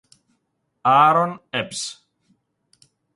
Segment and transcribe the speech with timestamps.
[0.93, 2.01] Aaron Epps